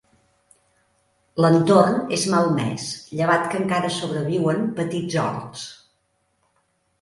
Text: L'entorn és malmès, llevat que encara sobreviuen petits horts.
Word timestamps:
L'entorn 1.43 1.99
és 2.17 2.25
malmès, 2.35 2.87
llevat 3.19 3.45
que 3.51 3.61
encara 3.61 3.93
sobreviuen 3.99 4.65
petits 4.81 5.19
horts. 5.27 5.69